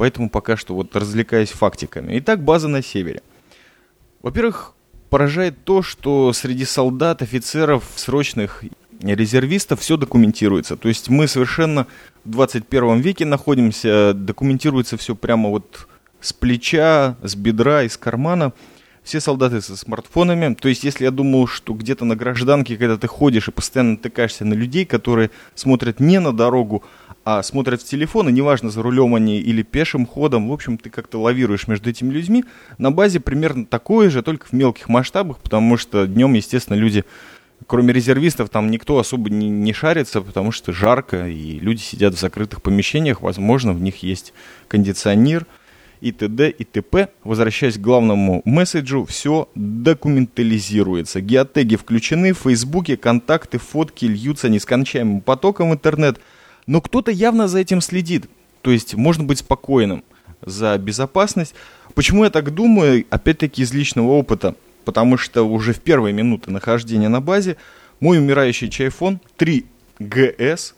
Поэтому 0.00 0.30
пока 0.30 0.56
что 0.56 0.74
вот 0.74 0.96
развлекаюсь 0.96 1.50
фактиками. 1.50 2.18
Итак, 2.20 2.42
база 2.42 2.68
на 2.68 2.80
севере. 2.80 3.20
Во-первых, 4.22 4.72
поражает 5.10 5.62
то, 5.64 5.82
что 5.82 6.32
среди 6.32 6.64
солдат, 6.64 7.20
офицеров, 7.20 7.84
срочных 7.96 8.64
резервистов 9.02 9.80
все 9.80 9.98
документируется. 9.98 10.78
То 10.78 10.88
есть 10.88 11.10
мы 11.10 11.28
совершенно 11.28 11.86
в 12.24 12.30
21 12.30 13.00
веке 13.00 13.26
находимся, 13.26 14.14
документируется 14.14 14.96
все 14.96 15.14
прямо 15.14 15.50
вот 15.50 15.86
с 16.22 16.32
плеча, 16.32 17.16
с 17.22 17.34
бедра, 17.34 17.82
из 17.82 17.98
кармана. 17.98 18.54
Все 19.02 19.20
солдаты 19.20 19.60
со 19.60 19.76
смартфонами. 19.76 20.54
То 20.54 20.70
есть 20.70 20.82
если 20.82 21.04
я 21.04 21.10
думал, 21.10 21.46
что 21.46 21.74
где-то 21.74 22.06
на 22.06 22.16
гражданке, 22.16 22.78
когда 22.78 22.96
ты 22.96 23.06
ходишь 23.06 23.48
и 23.48 23.52
постоянно 23.52 23.92
натыкаешься 23.92 24.46
на 24.46 24.54
людей, 24.54 24.86
которые 24.86 25.30
смотрят 25.54 26.00
не 26.00 26.20
на 26.20 26.32
дорогу, 26.32 26.84
а 27.24 27.42
смотрят 27.42 27.82
в 27.82 27.84
телефон, 27.84 28.28
и 28.28 28.32
неважно, 28.32 28.70
за 28.70 28.82
рулем 28.82 29.14
они 29.14 29.38
или 29.38 29.62
пешим 29.62 30.06
ходом, 30.06 30.48
в 30.48 30.52
общем, 30.52 30.78
ты 30.78 30.90
как-то 30.90 31.20
лавируешь 31.20 31.68
между 31.68 31.90
этими 31.90 32.12
людьми. 32.12 32.44
На 32.78 32.90
базе 32.90 33.20
примерно 33.20 33.66
такое 33.66 34.10
же, 34.10 34.22
только 34.22 34.46
в 34.46 34.52
мелких 34.52 34.88
масштабах, 34.88 35.38
потому 35.38 35.76
что 35.76 36.06
днем, 36.06 36.32
естественно, 36.34 36.76
люди, 36.76 37.04
кроме 37.66 37.92
резервистов, 37.92 38.48
там 38.48 38.70
никто 38.70 38.98
особо 38.98 39.28
не, 39.30 39.48
не 39.48 39.72
шарится, 39.72 40.22
потому 40.22 40.50
что 40.50 40.72
жарко, 40.72 41.28
и 41.28 41.58
люди 41.58 41.80
сидят 41.80 42.14
в 42.14 42.20
закрытых 42.20 42.62
помещениях, 42.62 43.20
возможно, 43.20 43.72
в 43.72 43.82
них 43.82 44.02
есть 44.02 44.32
кондиционер, 44.68 45.46
и 46.00 46.12
т.д. 46.12 46.50
и 46.50 46.64
т.п. 46.64 47.08
Возвращаясь 47.24 47.76
к 47.76 47.80
главному 47.80 48.42
месседжу, 48.44 49.04
все 49.04 49.48
документализируется. 49.54 51.20
Геотеги 51.20 51.76
включены, 51.76 52.32
в 52.32 52.38
Фейсбуке 52.38 52.96
контакты, 52.96 53.58
фотки 53.58 54.06
льются 54.06 54.48
нескончаемым 54.48 55.20
потоком 55.20 55.70
в 55.70 55.74
интернет. 55.74 56.18
Но 56.66 56.80
кто-то 56.80 57.10
явно 57.10 57.48
за 57.48 57.58
этим 57.58 57.80
следит. 57.80 58.28
То 58.62 58.70
есть 58.70 58.94
можно 58.94 59.24
быть 59.24 59.38
спокойным 59.38 60.04
за 60.44 60.76
безопасность. 60.78 61.54
Почему 61.94 62.24
я 62.24 62.30
так 62.30 62.54
думаю? 62.54 63.04
Опять-таки 63.10 63.62
из 63.62 63.72
личного 63.72 64.12
опыта. 64.12 64.54
Потому 64.84 65.16
что 65.16 65.42
уже 65.42 65.72
в 65.72 65.80
первые 65.80 66.12
минуты 66.12 66.50
нахождения 66.50 67.08
на 67.08 67.20
базе 67.20 67.56
мой 68.00 68.18
умирающий 68.18 68.70
чайфон 68.70 69.20
3GS 69.38 70.74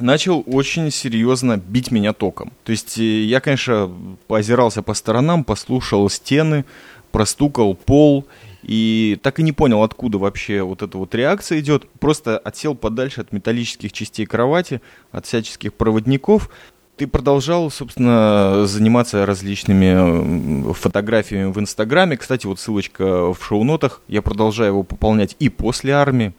начал 0.00 0.44
очень 0.46 0.90
серьезно 0.90 1.56
бить 1.56 1.90
меня 1.90 2.12
током. 2.12 2.52
То 2.64 2.72
есть 2.72 2.98
э, 2.98 3.22
я, 3.24 3.40
конечно, 3.40 3.90
поозирался 4.26 4.82
по 4.82 4.94
сторонам, 4.94 5.42
послушал 5.44 6.08
стены, 6.10 6.64
простукал 7.12 7.74
пол 7.74 8.26
и 8.66 9.16
так 9.22 9.38
и 9.38 9.44
не 9.44 9.52
понял, 9.52 9.84
откуда 9.84 10.18
вообще 10.18 10.62
вот 10.62 10.82
эта 10.82 10.98
вот 10.98 11.14
реакция 11.14 11.60
идет. 11.60 11.88
Просто 12.00 12.36
отсел 12.36 12.74
подальше 12.74 13.20
от 13.20 13.32
металлических 13.32 13.92
частей 13.92 14.26
кровати, 14.26 14.80
от 15.12 15.24
всяческих 15.24 15.72
проводников. 15.72 16.50
Ты 16.96 17.06
продолжал, 17.06 17.70
собственно, 17.70 18.66
заниматься 18.66 19.24
различными 19.24 20.72
фотографиями 20.72 21.52
в 21.52 21.60
Инстаграме. 21.60 22.16
Кстати, 22.16 22.46
вот 22.46 22.58
ссылочка 22.58 23.32
в 23.32 23.38
шоу-нотах. 23.40 24.02
Я 24.08 24.20
продолжаю 24.20 24.70
его 24.70 24.82
пополнять 24.82 25.36
и 25.38 25.48
после 25.48 25.92
армии. 25.92 26.32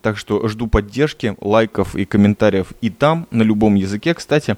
Так 0.00 0.16
что 0.16 0.48
жду 0.48 0.68
поддержки, 0.68 1.36
лайков 1.42 1.94
и 1.96 2.06
комментариев 2.06 2.72
и 2.80 2.88
там, 2.88 3.26
на 3.30 3.42
любом 3.42 3.74
языке, 3.74 4.14
кстати. 4.14 4.56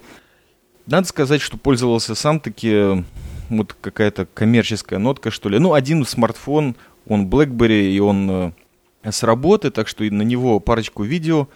Надо 0.86 1.08
сказать, 1.08 1.40
что 1.40 1.56
пользовался 1.56 2.14
сам 2.14 2.38
таки 2.38 3.04
вот 3.48 3.74
какая-то 3.80 4.26
коммерческая 4.32 5.00
нотка, 5.00 5.32
что 5.32 5.48
ли. 5.48 5.58
Ну, 5.58 5.72
один 5.72 6.04
смартфон, 6.04 6.76
он 7.06 7.26
BlackBerry, 7.28 7.90
и 7.92 8.00
он 8.00 8.30
э, 8.30 8.52
с 9.10 9.22
работы, 9.22 9.70
так 9.70 9.88
что 9.88 10.04
и 10.04 10.10
на 10.10 10.22
него 10.22 10.60
парочку 10.60 11.02
видео 11.02 11.48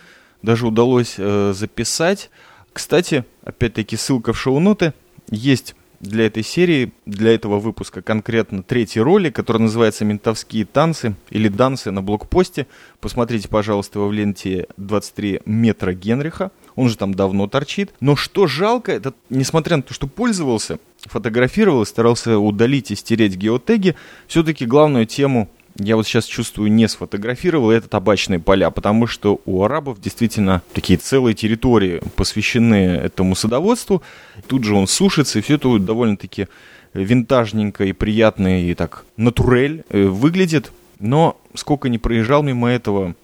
даже 0.42 0.66
удалось 0.66 1.14
э, 1.18 1.52
записать. 1.54 2.30
Кстати, 2.72 3.24
опять-таки 3.44 3.96
ссылка 3.96 4.32
в 4.32 4.38
шоу-ноты. 4.38 4.94
Есть 5.30 5.74
для 6.00 6.26
этой 6.26 6.42
серии, 6.42 6.92
для 7.04 7.34
этого 7.34 7.58
выпуска 7.60 8.00
конкретно 8.00 8.62
третий 8.62 9.00
ролик, 9.00 9.36
который 9.36 9.62
называется 9.62 10.04
«Ментовские 10.04 10.64
танцы» 10.64 11.14
или 11.28 11.48
«Дансы 11.48 11.90
на 11.90 12.02
блокпосте». 12.02 12.66
Посмотрите, 13.00 13.48
пожалуйста, 13.48 13.98
его 13.98 14.08
в 14.08 14.12
ленте 14.12 14.66
23 14.78 15.42
метра 15.44 15.92
Генриха. 15.92 16.52
Он 16.74 16.88
же 16.88 16.96
там 16.96 17.12
давно 17.12 17.48
торчит. 17.48 17.92
Но 18.00 18.16
что 18.16 18.46
жалко, 18.46 18.92
это, 18.92 19.12
несмотря 19.28 19.76
на 19.76 19.82
то, 19.82 19.92
что 19.92 20.06
пользовался, 20.06 20.78
фотографировал 21.06 21.82
и 21.82 21.86
старался 21.86 22.38
удалить 22.38 22.90
и 22.90 22.96
стереть 22.96 23.36
геотеги, 23.36 23.96
все-таки 24.26 24.66
главную 24.66 25.06
тему 25.06 25.48
я 25.78 25.96
вот 25.96 26.06
сейчас 26.06 26.24
чувствую, 26.26 26.70
не 26.72 26.88
сфотографировал, 26.88 27.70
это 27.70 27.88
табачные 27.88 28.38
поля, 28.38 28.70
потому 28.70 29.06
что 29.06 29.40
у 29.46 29.62
арабов 29.62 30.00
действительно 30.00 30.62
такие 30.72 30.98
целые 30.98 31.34
территории 31.34 32.02
посвящены 32.16 32.74
этому 32.74 33.34
садоводству. 33.34 34.02
Тут 34.46 34.64
же 34.64 34.74
он 34.74 34.86
сушится, 34.86 35.38
и 35.38 35.42
все 35.42 35.54
это 35.54 35.78
довольно-таки 35.78 36.48
винтажненько 36.92 37.84
и 37.84 37.92
приятно, 37.92 38.62
и 38.62 38.74
так 38.74 39.04
натурель 39.16 39.84
э, 39.90 40.04
выглядит. 40.04 40.72
Но 40.98 41.40
сколько 41.54 41.88
не 41.88 41.98
проезжал 41.98 42.42
мимо 42.42 42.68
этого, 42.68 43.14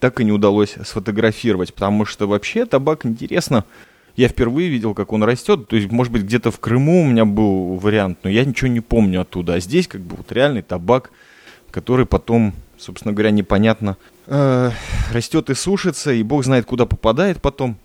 так 0.00 0.20
и 0.20 0.24
не 0.24 0.32
удалось 0.32 0.76
сфотографировать, 0.84 1.74
потому 1.74 2.06
что 2.06 2.26
вообще 2.26 2.66
табак 2.66 3.06
интересно. 3.06 3.64
Я 4.16 4.28
впервые 4.28 4.68
видел, 4.68 4.94
как 4.94 5.12
он 5.12 5.24
растет. 5.24 5.68
То 5.68 5.76
есть, 5.76 5.90
может 5.90 6.12
быть, 6.12 6.22
где-то 6.22 6.50
в 6.50 6.60
Крыму 6.60 7.02
у 7.02 7.06
меня 7.06 7.24
был 7.24 7.76
вариант, 7.76 8.18
но 8.22 8.30
я 8.30 8.44
ничего 8.44 8.68
не 8.68 8.80
помню 8.80 9.22
оттуда. 9.22 9.54
А 9.54 9.60
здесь 9.60 9.88
как 9.88 10.00
бы 10.00 10.16
вот 10.16 10.30
реальный 10.32 10.62
табак– 10.62 11.10
который 11.74 12.06
потом, 12.06 12.54
собственно 12.78 13.12
говоря, 13.12 13.32
непонятно 13.32 13.96
э, 14.28 14.70
растет 15.12 15.50
и 15.50 15.54
сушится, 15.54 16.12
и 16.12 16.22
бог 16.22 16.44
знает, 16.44 16.66
куда 16.66 16.86
попадает 16.86 17.42
потом. 17.42 17.76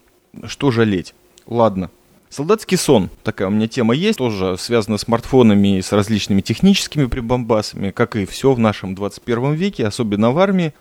Что 0.46 0.70
жалеть? 0.70 1.16
Ладно. 1.48 1.90
Солдатский 2.30 2.78
сон. 2.78 3.10
Такая 3.24 3.48
у 3.48 3.52
меня 3.52 3.68
тема 3.68 3.96
есть, 3.96 4.20
тоже 4.20 4.58
связана 4.60 5.00
с 5.00 5.02
смартфонами 5.02 5.80
и 5.80 5.82
с 5.82 5.92
различными 5.92 6.42
техническими 6.42 7.06
прибамбасами, 7.06 7.90
как 7.90 8.16
и 8.16 8.28
все 8.28 8.54
в 8.54 8.60
нашем 8.60 8.94
21 8.94 9.54
веке, 9.54 9.88
особенно 9.88 10.30
в 10.30 10.38
армии. 10.38 10.76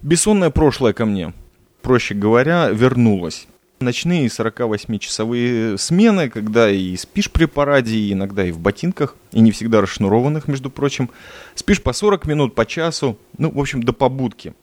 Бессонное 0.00 0.48
прошлое 0.48 0.94
ко 0.94 1.04
мне, 1.04 1.34
проще 1.82 2.14
говоря, 2.14 2.70
вернулось 2.70 3.46
ночные 3.80 4.26
48-часовые 4.26 5.78
смены, 5.78 6.30
когда 6.30 6.70
и 6.70 6.96
спишь 6.96 7.30
при 7.30 7.46
параде, 7.46 7.96
и 7.96 8.12
иногда 8.12 8.44
и 8.44 8.52
в 8.52 8.58
ботинках, 8.58 9.16
и 9.32 9.40
не 9.40 9.52
всегда 9.52 9.80
расшнурованных, 9.80 10.48
между 10.48 10.70
прочим. 10.70 11.10
Спишь 11.54 11.82
по 11.82 11.92
40 11.92 12.26
минут, 12.26 12.54
по 12.54 12.66
часу, 12.66 13.18
ну, 13.38 13.50
в 13.50 13.58
общем, 13.58 13.82
до 13.82 13.92
побудки. 13.92 14.54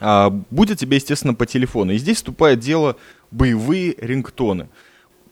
А 0.00 0.30
будет 0.50 0.78
тебе, 0.78 0.96
естественно, 0.96 1.34
по 1.34 1.46
телефону. 1.46 1.92
И 1.92 1.98
здесь 1.98 2.18
вступает 2.18 2.60
дело 2.60 2.96
боевые 3.30 3.94
рингтоны. 3.98 4.68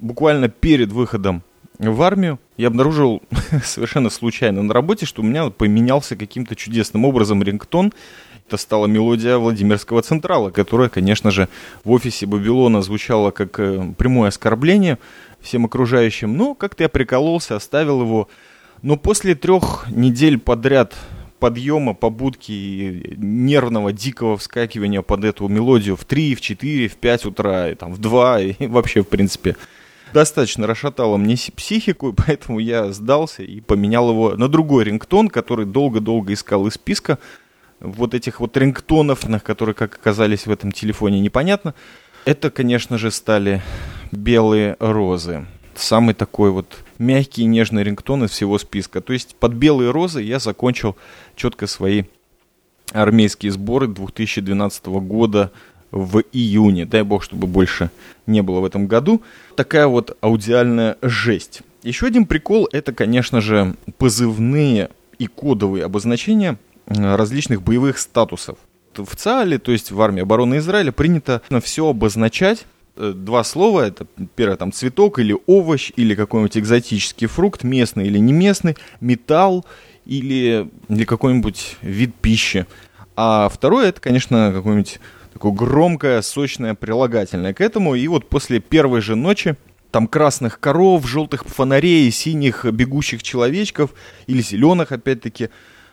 Буквально 0.01 0.49
перед 0.49 0.93
выходом 0.93 1.43
в 1.79 2.03
армию 2.03 2.41
я 2.57 2.69
обнаружил 2.69 3.23
совершенно 3.65 4.11
случайно 4.11 4.63
на 4.63 4.75
работе, 4.75 5.07
что 5.07 5.23
у 5.23 5.25
меня 5.25 5.51
поменялся 5.51 6.17
каким-то 6.17 6.57
чудесным 6.57 7.05
образом 7.05 7.43
рингтон, 7.43 7.93
это 8.47 8.57
стала 8.57 8.87
мелодия 8.87 9.39
Владимирского 9.39 10.03
Централа, 10.03 10.51
которая, 10.51 10.89
конечно 10.89 11.31
же, 11.31 11.49
в 11.85 11.91
офисе 11.91 12.27
Бабилона 12.27 12.81
звучала 12.81 13.33
как 13.33 13.59
э, 13.59 13.93
прямое 13.99 14.29
оскорбление 14.29 14.99
всем 15.41 15.65
окружающим. 15.65 16.37
Но 16.37 16.55
как-то 16.55 16.85
я 16.85 16.89
прикололся, 16.89 17.57
оставил 17.57 18.03
его. 18.03 18.29
Но 18.83 18.97
после 18.97 19.35
трех 19.35 19.87
недель 19.91 20.39
подряд 20.39 20.95
подъема, 21.41 21.93
побудки 21.93 22.53
и 22.53 23.15
нервного, 23.17 23.93
дикого 23.93 24.37
вскакивания 24.37 25.03
под 25.03 25.25
эту 25.25 25.49
мелодию 25.49 25.97
в 25.97 26.05
3, 26.05 26.35
в 26.35 26.41
4, 26.41 26.89
в 26.89 26.97
5 26.97 27.27
утра, 27.27 27.71
и 27.71 27.75
там 27.75 27.93
в 27.93 27.99
2, 27.99 28.41
и 28.41 28.67
вообще, 28.69 29.03
в 29.03 29.09
принципе, 29.09 29.57
достаточно 30.15 30.67
расшатало 30.67 31.17
мне 31.17 31.37
психику, 31.55 32.15
поэтому 32.27 32.61
я 32.61 32.93
сдался 32.93 33.43
и 33.43 33.61
поменял 33.61 34.11
его 34.11 34.37
на 34.37 34.49
другой 34.49 34.85
рингтон, 34.85 35.29
который 35.29 35.67
долго-долго 35.67 36.33
искал 36.33 36.67
из 36.69 36.75
списка, 36.75 37.19
вот 37.81 38.15
этих 38.15 38.41
вот 38.41 38.57
рингтонов, 38.57 39.27
которые 39.43 39.75
как 39.75 39.95
оказались 39.95 40.47
в 40.47 40.51
этом 40.51 40.73
телефоне, 40.73 41.21
непонятно. 41.21 41.75
Это, 42.25 42.51
конечно 42.51 42.99
же, 42.99 43.11
стали 43.11 43.63
белые 44.11 44.77
розы. 44.81 45.47
Самый 45.75 46.15
такой 46.15 46.51
вот 46.51 46.79
мягкий 46.99 47.43
и 47.43 47.47
нежный 47.47 47.85
рингтон 47.85 48.25
из 48.25 48.31
всего 48.31 48.59
списка. 48.59 49.01
То 49.01 49.13
есть 49.13 49.37
под 49.37 49.53
белые 49.53 49.91
розы 49.91 50.23
я 50.23 50.39
закончил 50.39 50.97
четко 51.37 51.67
свои 51.67 52.05
армейские 52.93 53.53
сборы 53.53 53.87
2012 53.87 54.87
года 54.87 55.53
в 55.91 56.23
июне. 56.33 56.87
Дай 56.87 57.03
бог, 57.03 57.23
чтобы 57.23 57.47
больше 57.47 57.91
не 58.27 58.43
было 58.43 58.61
в 58.61 58.65
этом 58.65 58.87
году. 58.87 59.23
Такая 59.55 59.87
вот 59.87 60.17
аудиальная 60.21 60.97
жесть. 61.03 61.63
Еще 61.83 62.07
один 62.07 62.27
прикол 62.27 62.69
это, 62.73 62.93
конечно 62.93 63.41
же, 63.41 63.77
позывные 63.99 64.91
и 65.19 65.27
кодовые 65.27 65.85
обозначения 65.85 66.59
различных 66.87 67.63
боевых 67.63 67.99
статусов. 67.99 68.59
В 68.95 69.15
ЦАЛе, 69.15 69.59
то 69.59 69.73
есть 69.73 69.91
в 69.91 70.01
армии 70.01 70.23
обороны 70.23 70.59
Израиля, 70.59 70.91
принято 70.91 71.43
все 71.63 71.89
обозначать 71.89 72.65
э, 72.97 73.13
два 73.15 73.45
слова, 73.45 73.83
это 73.83 74.07
первое 74.37 74.57
там 74.57 74.73
цветок 74.73 75.19
или 75.19 75.37
овощ, 75.47 75.93
или 75.97 76.15
какой-нибудь 76.15 76.57
экзотический 76.57 77.27
фрукт, 77.27 77.63
местный 77.63 78.07
или 78.07 78.19
не 78.19 78.33
местный, 78.33 78.77
металл 79.01 79.67
или, 80.07 80.71
или 80.89 81.05
какой-нибудь 81.05 81.77
вид 81.83 82.15
пищи. 82.15 82.67
А 83.17 83.51
второе, 83.51 83.89
это, 83.89 84.01
конечно, 84.01 84.51
какое-нибудь 84.55 84.99
такое 85.33 85.53
громкое, 85.53 86.23
сочное 86.23 86.75
прилагательное 86.75 87.53
к 87.53 87.61
этому. 87.61 87.95
И 87.95 88.09
вот 88.09 88.29
после 88.29 88.61
первой 88.61 89.03
же 89.03 89.15
ночи 89.15 89.57
там 89.91 90.07
красных 90.07 90.61
коров, 90.61 91.07
желтых 91.07 91.45
фонарей, 91.45 92.11
синих 92.11 92.65
бегущих 92.65 93.23
человечков 93.23 93.93
или 94.27 94.41
зеленых, 94.41 94.93
опять-таки, 94.93 95.51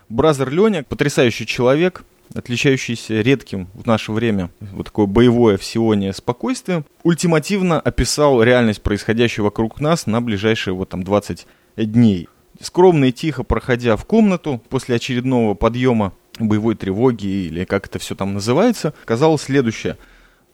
Бразер 0.10 0.50
Леня, 0.50 0.84
потрясающий 0.84 1.46
человек, 1.46 2.04
отличающийся 2.34 3.22
редким 3.22 3.68
в 3.74 3.86
наше 3.86 4.12
время 4.12 4.50
вот 4.60 4.88
такое 4.88 5.06
боевое 5.06 5.58
в 5.58 5.64
Сионе 5.64 6.14
спокойствием, 6.14 6.86
ультимативно 7.04 7.80
описал 7.80 8.42
реальность 8.42 8.82
происходящего 8.82 9.46
вокруг 9.46 9.80
нас 9.80 10.06
на 10.06 10.22
ближайшие 10.22 10.74
вот 10.74 10.90
там 10.90 11.04
20 11.04 11.48
дней. 11.78 12.30
Скромно 12.60 13.06
и 13.06 13.12
тихо 13.12 13.44
проходя 13.44 13.96
в 13.98 14.06
комнату 14.06 14.62
после 14.70 14.96
очередного 14.96 15.54
подъема 15.54 16.14
боевой 16.40 16.76
тревоги 16.76 17.26
или 17.26 17.66
как 17.66 17.88
это 17.88 18.00
все 18.00 18.16
там 18.16 18.34
называется, 18.34 18.94
казалось 19.06 19.44
следующее. 19.44 19.98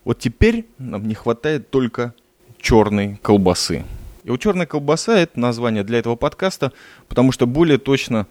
Вот 0.05 0.19
теперь 0.19 0.65
нам 0.77 1.07
не 1.07 1.15
хватает 1.15 1.69
только 1.69 2.13
черной 2.59 3.17
колбасы. 3.21 3.85
И 4.23 4.29
вот 4.29 4.39
черная 4.39 4.65
колбаса 4.65 5.17
это 5.17 5.39
название 5.39 5.83
для 5.83 5.99
этого 5.99 6.15
подкаста, 6.15 6.71
потому 7.07 7.31
что 7.31 7.47
более 7.47 7.77
точно 7.77 8.27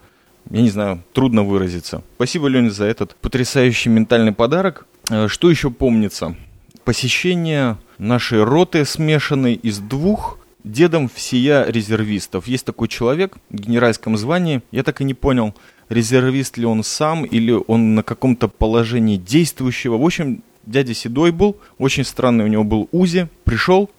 я 0.49 0.61
не 0.61 0.69
знаю, 0.69 1.03
трудно 1.13 1.43
выразиться. 1.43 2.03
Спасибо, 2.15 2.47
Леня, 2.47 2.69
за 2.69 2.85
этот 2.85 3.15
потрясающий 3.15 3.89
ментальный 3.89 4.31
подарок. 4.33 4.85
Э, 5.09 5.27
что 5.27 5.49
еще 5.49 5.69
помнится? 5.69 6.35
Посещение 6.83 7.77
нашей 7.97 8.43
роты, 8.43 8.85
смешанной 8.85 9.53
из 9.53 9.79
двух 9.79 10.39
дедом 10.63 11.09
всея 11.09 11.65
резервистов. 11.65 12.47
Есть 12.47 12.65
такой 12.65 12.87
человек 12.87 13.37
в 13.49 13.55
генеральском 13.55 14.17
звании, 14.17 14.61
я 14.71 14.83
так 14.83 15.01
и 15.01 15.03
не 15.03 15.13
понял, 15.13 15.53
резервист 15.89 16.57
ли 16.57 16.65
он 16.65 16.83
сам 16.83 17.25
или 17.25 17.57
он 17.67 17.95
на 17.95 18.03
каком-то 18.03 18.47
положении 18.47 19.17
действующего. 19.17 19.97
В 19.97 20.05
общем, 20.05 20.43
дядя 20.65 20.93
Седой 20.93 21.31
был, 21.31 21.57
очень 21.77 22.03
странный 22.03 22.45
у 22.45 22.47
него 22.47 22.63
был 22.63 22.89
УЗИ, 22.91 23.29
пришел, 23.43 23.89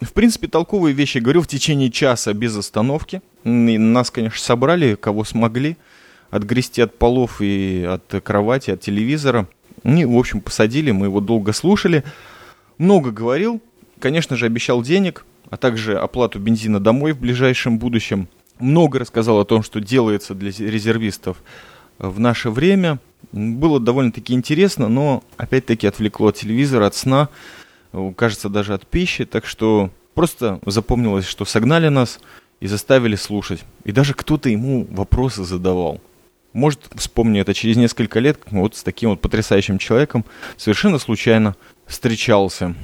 в 0.00 0.12
принципе, 0.12 0.48
толковые 0.48 0.94
вещи 0.94 1.18
говорил 1.18 1.42
в 1.42 1.46
течение 1.46 1.90
часа 1.90 2.32
без 2.32 2.56
остановки. 2.56 3.22
И 3.44 3.48
нас, 3.48 4.10
конечно, 4.10 4.40
собрали, 4.40 4.94
кого 4.94 5.24
смогли, 5.24 5.76
отгрести 6.30 6.80
от 6.80 6.96
полов 6.96 7.40
и 7.40 7.84
от 7.84 8.22
кровати, 8.22 8.70
от 8.70 8.80
телевизора. 8.80 9.48
И, 9.84 10.04
в 10.04 10.16
общем, 10.16 10.40
посадили, 10.40 10.90
мы 10.90 11.06
его 11.06 11.20
долго 11.20 11.52
слушали. 11.52 12.04
Много 12.78 13.10
говорил, 13.10 13.60
конечно 13.98 14.36
же, 14.36 14.46
обещал 14.46 14.82
денег, 14.82 15.24
а 15.50 15.56
также 15.56 15.98
оплату 15.98 16.38
бензина 16.38 16.80
домой 16.80 17.12
в 17.12 17.20
ближайшем 17.20 17.78
будущем. 17.78 18.28
Много 18.58 18.98
рассказал 18.98 19.40
о 19.40 19.44
том, 19.44 19.62
что 19.62 19.80
делается 19.80 20.34
для 20.34 20.50
резервистов 20.50 21.42
в 21.98 22.18
наше 22.20 22.50
время. 22.50 22.98
Было 23.32 23.80
довольно-таки 23.80 24.32
интересно, 24.32 24.88
но 24.88 25.22
опять-таки 25.36 25.86
отвлекло 25.86 26.28
от 26.28 26.36
телевизора, 26.36 26.86
от 26.86 26.94
сна 26.94 27.28
кажется, 28.16 28.48
даже 28.48 28.74
от 28.74 28.86
пищи, 28.86 29.24
так 29.24 29.46
что 29.46 29.90
просто 30.14 30.60
запомнилось, 30.66 31.26
что 31.26 31.44
согнали 31.44 31.88
нас 31.88 32.20
и 32.60 32.66
заставили 32.66 33.16
слушать. 33.16 33.62
И 33.84 33.92
даже 33.92 34.14
кто-то 34.14 34.48
ему 34.48 34.86
вопросы 34.90 35.44
задавал. 35.44 36.00
Может, 36.52 36.90
вспомню 36.96 37.42
это 37.42 37.54
через 37.54 37.76
несколько 37.76 38.18
лет, 38.18 38.40
вот 38.50 38.74
с 38.74 38.82
таким 38.82 39.10
вот 39.10 39.20
потрясающим 39.20 39.78
человеком 39.78 40.24
совершенно 40.56 40.98
случайно 40.98 41.54
встречался. 41.86 42.74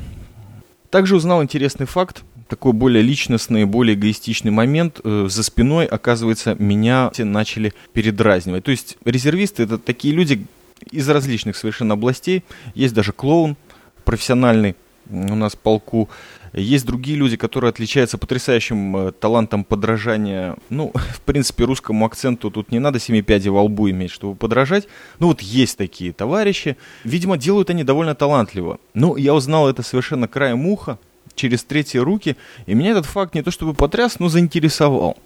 Также 0.90 1.16
узнал 1.16 1.42
интересный 1.42 1.86
факт, 1.86 2.22
такой 2.48 2.72
более 2.72 3.02
личностный, 3.02 3.64
более 3.64 3.96
эгоистичный 3.96 4.52
момент. 4.52 5.00
Э, 5.02 5.26
за 5.28 5.42
спиной, 5.42 5.86
оказывается, 5.86 6.54
меня 6.58 7.10
начали 7.18 7.72
передразнивать. 7.92 8.64
То 8.64 8.70
есть 8.70 8.98
резервисты 9.04 9.64
это 9.64 9.78
такие 9.78 10.14
люди 10.14 10.46
из 10.90 11.08
различных 11.08 11.56
совершенно 11.56 11.94
областей. 11.94 12.44
Есть 12.75 12.94
даже 12.94 13.12
клоун 13.12 13.56
профессиональный, 14.04 14.76
у 15.10 15.34
нас 15.34 15.56
полку. 15.56 16.08
Есть 16.52 16.86
другие 16.86 17.16
люди, 17.16 17.36
которые 17.36 17.70
отличаются 17.70 18.18
потрясающим 18.18 18.96
э, 18.96 19.12
талантом 19.12 19.64
подражания. 19.64 20.56
Ну, 20.70 20.92
в 20.94 21.20
принципе, 21.20 21.64
русскому 21.64 22.06
акценту 22.06 22.50
тут 22.50 22.72
не 22.72 22.78
надо 22.78 22.98
семи 22.98 23.22
пядей 23.22 23.50
во 23.50 23.62
лбу 23.62 23.90
иметь, 23.90 24.10
чтобы 24.10 24.34
подражать. 24.34 24.88
Ну, 25.18 25.28
вот 25.28 25.40
есть 25.40 25.76
такие 25.76 26.12
товарищи. 26.12 26.76
Видимо, 27.04 27.36
делают 27.36 27.70
они 27.70 27.84
довольно 27.84 28.14
талантливо. 28.14 28.78
Но 28.94 29.16
я 29.16 29.34
узнал 29.34 29.68
это 29.68 29.82
совершенно 29.82 30.28
краем 30.28 30.66
уха, 30.66 30.98
через 31.34 31.64
третьи 31.64 31.98
руки, 31.98 32.36
и 32.66 32.75
меня 32.75 32.92
этот 32.92 33.06
факт 33.06 33.34
не 33.34 33.42
то 33.42 33.50
чтобы 33.50 33.75
потряс, 33.75 34.18
но 34.18 34.28
заинтересовал. 34.28 35.18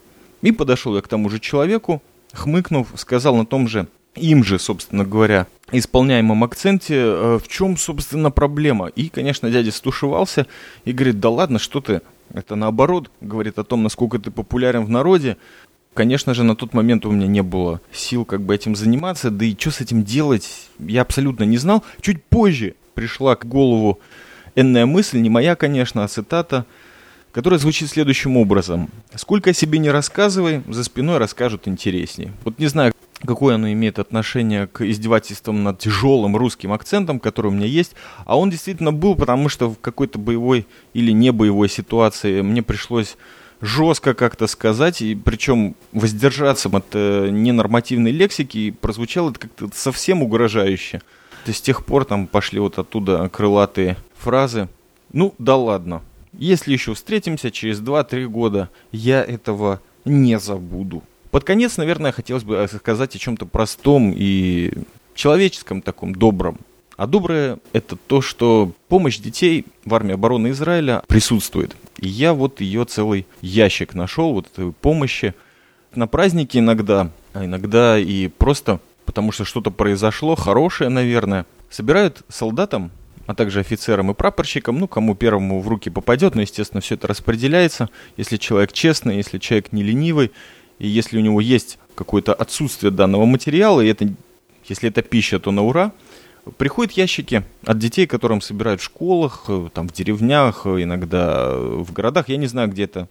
И 0.43 0.53
подошел 0.53 0.97
я 0.97 1.03
к 1.03 1.09
тому 1.09 1.29
же 1.31 1.39
человеку, 1.39 2.03
хмыкнув, 2.33 2.89
сказал 2.97 3.37
на 3.37 3.47
том 3.47 3.69
же 3.69 3.87
им 4.15 4.45
же, 4.45 4.59
собственно 4.59 5.05
говоря, 5.05 5.47
исполняемом 5.73 6.43
акценте, 6.45 6.97
э, 6.97 7.39
в 7.43 7.49
чем, 7.49 7.77
собственно, 7.77 8.31
проблема. 8.31 8.87
И, 8.89 9.09
конечно, 9.09 9.51
дядя 9.51 9.71
стушевался 9.71 10.47
и 10.85 10.93
говорит, 10.93 11.21
да 11.21 11.31
ладно, 11.31 11.59
что 11.59 11.81
ты, 11.81 12.01
это 12.33 12.57
наоборот, 12.57 13.11
говорит 13.21 13.59
о 13.59 13.65
том, 13.65 13.83
насколько 13.83 14.19
ты 14.19 14.31
популярен 14.31 14.85
в 14.85 14.91
народе. 14.91 15.37
Конечно 15.95 16.35
же, 16.35 16.45
на 16.45 16.55
тот 16.55 16.73
момент 16.73 17.05
у 17.05 17.11
меня 17.11 17.27
не 17.27 17.43
было 17.43 17.81
сил 17.93 18.25
как 18.25 18.43
бы 18.43 18.55
этим 18.55 18.77
заниматься, 18.77 19.31
да 19.31 19.45
и 19.45 19.57
что 19.59 19.73
с 19.73 19.81
этим 19.81 20.05
делать, 20.05 20.69
я 20.79 21.03
абсолютно 21.03 21.45
не 21.45 21.59
знал. 21.59 21.85
Чуть 22.01 22.23
позже 22.25 22.75
пришла 22.95 23.35
к 23.35 23.47
голову 23.47 23.99
энная 24.55 24.87
мысль, 24.87 25.19
не 25.19 25.31
моя, 25.31 25.57
конечно, 25.57 26.05
а 26.05 26.09
цитата, 26.09 26.65
которая 27.33 27.59
звучит 27.59 27.89
следующим 27.89 28.37
образом. 28.37 28.91
«Сколько 29.15 29.51
о 29.51 29.53
себе 29.53 29.79
не 29.79 29.91
рассказывай, 29.91 30.63
за 30.69 30.85
спиной 30.85 31.19
расскажут 31.19 31.67
интереснее». 31.67 32.33
Вот 32.45 32.59
не 32.59 32.67
знаю, 32.67 32.93
какое 33.25 33.57
оно 33.57 33.71
имеет 33.73 33.99
отношение 33.99 34.67
к 34.67 34.83
издевательствам 34.83 35.63
над 35.63 35.79
тяжелым 35.79 36.37
русским 36.37 36.73
акцентом, 36.73 37.21
который 37.21 37.49
у 37.49 37.55
меня 37.55 37.67
есть. 37.67 37.95
А 38.25 38.39
он 38.39 38.51
действительно 38.51 38.93
был, 38.93 39.15
потому 39.15 39.49
что 39.49 39.71
в 39.71 39.79
какой-то 39.79 40.19
боевой 40.19 40.67
или 40.95 41.13
не 41.13 41.33
боевой 41.33 41.69
ситуации 41.69 42.41
мне 42.41 42.63
пришлось 42.63 43.17
жестко 43.61 44.15
как-то 44.15 44.47
сказать, 44.47 45.03
и 45.03 45.15
причем 45.15 45.75
воздержаться 45.93 46.69
от 46.71 46.87
э, 46.95 47.29
ненормативной 47.31 48.11
лексики, 48.11 48.59
и 48.59 48.71
прозвучало 48.71 49.31
это 49.31 49.41
как-то 49.41 49.69
совсем 49.75 50.23
угрожающе. 50.23 51.01
То 51.45 51.49
есть 51.49 51.59
с 51.59 51.63
тех 51.63 51.85
пор 51.85 52.05
там 52.05 52.27
пошли 52.27 52.59
вот 52.59 52.79
оттуда 52.79 53.29
крылатые 53.29 53.97
фразы. 54.17 54.69
Ну, 55.13 55.35
да 55.39 55.57
ладно. 55.57 56.03
Если 56.33 56.73
еще 56.73 56.95
встретимся 56.95 57.51
через 57.51 57.81
2-3 57.81 58.27
года, 58.27 58.71
я 58.93 59.23
этого 59.23 59.81
не 60.05 60.39
забуду. 60.39 61.03
Под 61.31 61.45
конец, 61.45 61.77
наверное, 61.77 62.13
хотелось 62.13 62.45
бы 62.45 62.69
сказать 62.77 63.15
о 63.15 63.19
чем-то 63.19 63.47
простом 63.47 64.13
и 64.17 64.73
человеческом 65.15 65.81
таком, 65.83 66.15
добром. 66.15 66.59
А 66.97 67.07
доброе– 67.07 67.59
это 67.73 67.97
то, 67.97 68.21
что 68.21 68.73
помощь 68.89 69.19
детей 69.19 69.65
в 69.85 69.95
армии 69.95 70.15
обороны 70.15 70.51
Израиля 70.51 71.03
присутствует. 71.07 71.75
И 71.99 72.09
я 72.09 72.35
вот 72.35 72.61
ее 72.61 72.85
целый 72.85 73.27
ящик 73.41 73.95
нашел, 73.95 74.35
вот 74.35 74.49
этой 74.53 74.73
помощи. 74.73 75.35
На 75.95 76.07
праздники 76.07 76.59
иногда, 76.59 77.11
а 77.33 77.45
иногда 77.45 77.99
и 77.99 78.29
просто 78.29 78.81
потому 79.11 79.33
что 79.33 79.45
что-то 79.45 79.73
произошло, 79.73 80.37
хорошее, 80.37 80.89
наверное, 80.89 81.45
собирают 81.69 82.23
солдатам, 82.29 82.93
а 83.27 83.35
также 83.35 83.59
офицерам 83.59 84.11
и 84.11 84.15
прапорщикам, 84.15 84.79
ну, 84.79 84.87
кому 84.87 85.17
первому 85.17 85.61
в 85.61 85.67
руки 85.67 85.91
попадет, 85.91 86.37
но, 86.37 86.43
естественно, 86.43 86.81
все 86.81 86.95
это 86.95 87.09
распределяется. 87.09 87.89
Если 88.17 88.37
человек 88.37 88.73
честный, 88.73 89.17
если 89.17 89.39
человек 89.39 89.73
не 89.73 89.83
ленивый, 89.83 90.31
и 90.81 90.89
если 90.89 91.19
у 91.19 91.21
него 91.21 91.41
есть 91.41 91.79
какое-то 91.95 92.35
отсутствие 92.35 92.91
данного 92.91 93.27
материала, 93.27 93.83
и 93.83 93.89
это, 93.89 94.09
если 94.65 94.89
это 94.89 95.03
пища, 95.03 95.39
то 95.39 95.53
на 95.53 95.63
ура, 95.63 95.93
приходят 96.57 96.93
ящики 96.93 97.45
от 97.65 97.79
детей, 97.79 98.07
которым 98.07 98.41
собирают 98.41 98.81
в 98.81 98.85
школах, 98.85 99.45
э, 99.49 99.69
там, 99.73 99.89
в 99.89 99.93
деревнях, 99.93 100.63
э, 100.65 100.83
иногда 100.83 101.55
в 101.55 101.93
городах, 101.93 102.31
я 102.31 102.39
не 102.39 102.47
знаю, 102.47 102.69
где 102.71 102.85
это 102.85 103.09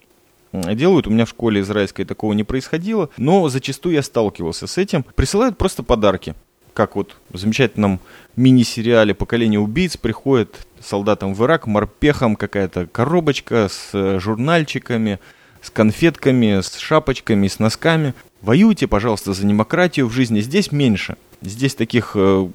делают. 0.52 1.06
У 1.06 1.12
меня 1.12 1.26
в 1.26 1.30
школе 1.30 1.62
израильской 1.62 2.06
такого 2.06 2.34
не 2.34 2.44
происходило, 2.44 3.10
но 3.18 3.48
зачастую 3.50 3.94
я 3.94 4.02
сталкивался 4.02 4.66
с 4.66 4.80
этим. 4.80 5.06
Присылают 5.16 5.60
просто 5.60 5.84
подарки. 5.84 6.34
Как 6.74 6.96
вот 6.96 7.18
в 7.30 7.38
замечательном 7.38 8.00
мини-сериале 8.36 9.14
«Поколение 9.14 9.60
убийц» 9.60 9.96
приходит 9.96 10.66
солдатам 10.80 11.36
в 11.36 11.44
Ирак 11.44 11.68
морпехам 11.68 12.36
какая-то 12.36 12.88
коробочка 12.88 13.68
с 13.70 13.90
э, 13.94 14.20
журнальчиками, 14.20 15.20
с 15.62 15.70
конфетками, 15.70 16.62
с 16.62 16.78
шапочками, 16.78 17.48
с 17.48 17.60
носками. 17.60 18.14
Воюйте, 18.42 18.88
пожалуйста, 18.88 19.34
за 19.34 19.46
демократию 19.46 20.08
в 20.08 20.12
жизни. 20.12 20.42
Здесь 20.42 20.72
меньше. 20.72 21.18
Здесь 21.42 21.76
таких 21.76 22.12
э, 22.16 22.50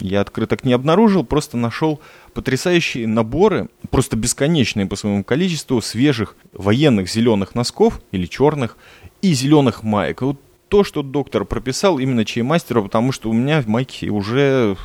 я 0.00 0.20
открыток 0.20 0.64
не 0.64 0.72
обнаружил, 0.72 1.24
просто 1.24 1.56
нашел 1.56 2.00
потрясающие 2.32 3.06
наборы, 3.06 3.68
просто 3.90 4.16
бесконечные 4.16 4.86
по 4.86 4.96
своему 4.96 5.24
количеству, 5.24 5.80
свежих 5.80 6.36
военных 6.52 7.10
зеленых 7.10 7.54
носков 7.54 8.00
или 8.12 8.26
черных 8.26 8.76
и 9.22 9.32
зеленых 9.32 9.82
маек. 9.82 10.22
Вот 10.22 10.40
то, 10.68 10.84
что 10.84 11.02
доктор 11.02 11.44
прописал 11.44 11.98
именно 11.98 12.24
чаймастеру, 12.24 12.84
потому 12.84 13.12
что 13.12 13.28
у 13.28 13.32
меня 13.32 13.60
в 13.60 13.66
майке 13.66 14.08
уже, 14.08 14.76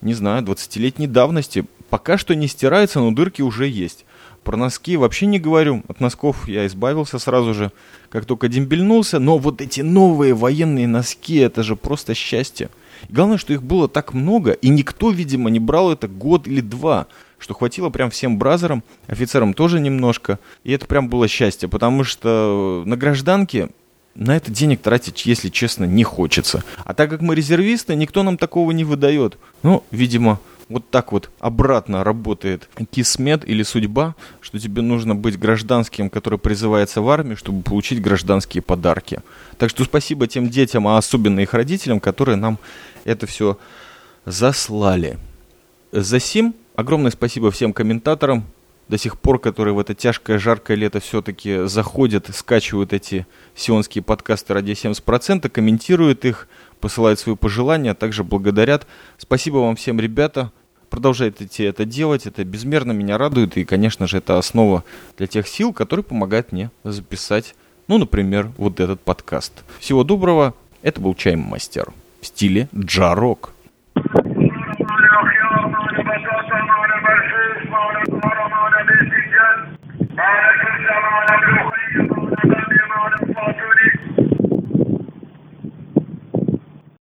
не 0.00 0.14
знаю, 0.14 0.42
20-летней 0.42 1.06
давности. 1.06 1.66
Пока 1.90 2.18
что 2.18 2.34
не 2.34 2.48
стирается, 2.48 3.00
но 3.00 3.12
дырки 3.12 3.42
уже 3.42 3.68
есть. 3.68 4.04
Про 4.44 4.58
носки 4.58 4.96
вообще 4.96 5.26
не 5.26 5.40
говорю. 5.40 5.82
От 5.88 6.00
носков 6.00 6.46
я 6.46 6.66
избавился 6.66 7.18
сразу 7.18 7.54
же, 7.54 7.72
как 8.10 8.26
только 8.26 8.48
дембельнулся. 8.48 9.18
Но 9.18 9.38
вот 9.38 9.60
эти 9.60 9.80
новые 9.80 10.34
военные 10.34 10.86
носки, 10.86 11.36
это 11.36 11.62
же 11.62 11.76
просто 11.76 12.14
счастье. 12.14 12.68
И 13.08 13.12
главное, 13.12 13.38
что 13.38 13.52
их 13.54 13.62
было 13.62 13.88
так 13.88 14.12
много, 14.12 14.52
и 14.52 14.68
никто, 14.68 15.10
видимо, 15.10 15.50
не 15.50 15.58
брал 15.58 15.92
это 15.92 16.08
год 16.08 16.46
или 16.46 16.60
два, 16.60 17.06
что 17.38 17.54
хватило 17.54 17.90
прям 17.90 18.10
всем 18.10 18.38
бразерам, 18.38 18.84
офицерам 19.06 19.54
тоже 19.54 19.80
немножко. 19.80 20.38
И 20.62 20.72
это 20.72 20.86
прям 20.86 21.08
было 21.08 21.26
счастье, 21.26 21.68
потому 21.68 22.04
что 22.04 22.82
на 22.86 22.96
гражданке 22.96 23.70
на 24.14 24.36
это 24.36 24.50
денег 24.50 24.80
тратить, 24.80 25.26
если 25.26 25.48
честно, 25.48 25.84
не 25.84 26.04
хочется. 26.04 26.62
А 26.84 26.94
так 26.94 27.10
как 27.10 27.20
мы 27.20 27.34
резервисты, 27.34 27.96
никто 27.96 28.22
нам 28.22 28.36
такого 28.36 28.70
не 28.70 28.84
выдает. 28.84 29.38
Ну, 29.62 29.82
видимо, 29.90 30.38
вот 30.68 30.88
так 30.90 31.12
вот 31.12 31.30
обратно 31.40 32.04
работает 32.04 32.68
кисмет 32.90 33.46
или 33.48 33.62
судьба, 33.62 34.14
что 34.40 34.58
тебе 34.58 34.82
нужно 34.82 35.14
быть 35.14 35.38
гражданским, 35.38 36.10
который 36.10 36.38
призывается 36.38 37.00
в 37.00 37.08
армию, 37.08 37.36
чтобы 37.36 37.62
получить 37.62 38.00
гражданские 38.00 38.62
подарки. 38.62 39.20
Так 39.58 39.70
что 39.70 39.84
спасибо 39.84 40.26
тем 40.26 40.48
детям, 40.48 40.88
а 40.88 40.98
особенно 40.98 41.40
их 41.40 41.54
родителям, 41.54 42.00
которые 42.00 42.36
нам 42.36 42.58
это 43.04 43.26
все 43.26 43.58
заслали. 44.24 45.18
За 45.92 46.18
сим 46.18 46.54
огромное 46.74 47.10
спасибо 47.10 47.50
всем 47.50 47.72
комментаторам, 47.72 48.44
до 48.88 48.98
сих 48.98 49.18
пор, 49.18 49.38
которые 49.38 49.74
в 49.74 49.78
это 49.78 49.94
тяжкое, 49.94 50.38
жаркое 50.38 50.76
лето 50.76 51.00
все-таки 51.00 51.66
заходят, 51.66 52.28
скачивают 52.34 52.92
эти 52.92 53.26
сионские 53.54 54.04
подкасты 54.04 54.52
ради 54.52 54.72
70%, 54.72 55.48
комментируют 55.48 56.24
их, 56.24 56.48
посылают 56.84 57.18
свои 57.18 57.34
пожелания, 57.34 57.92
а 57.92 57.94
также 57.94 58.24
благодарят. 58.24 58.86
Спасибо 59.16 59.56
вам 59.56 59.74
всем, 59.74 59.98
ребята. 59.98 60.52
Продолжайте 60.90 61.46
это 61.64 61.86
делать, 61.86 62.26
это 62.26 62.44
безмерно 62.44 62.92
меня 62.92 63.16
радует, 63.16 63.56
и, 63.56 63.64
конечно 63.64 64.06
же, 64.06 64.18
это 64.18 64.36
основа 64.36 64.84
для 65.16 65.26
тех 65.26 65.48
сил, 65.48 65.72
которые 65.72 66.04
помогают 66.04 66.52
мне 66.52 66.70
записать, 66.84 67.54
ну, 67.88 67.96
например, 67.96 68.50
вот 68.58 68.80
этот 68.80 69.00
подкаст. 69.00 69.64
Всего 69.78 70.04
доброго, 70.04 70.52
это 70.82 71.00
был 71.00 71.14
Чайм-мастер 71.14 71.90
в 72.20 72.26
стиле 72.26 72.68
джарок. 72.76 73.54
Thank 73.96 74.26
you. 81.58 81.63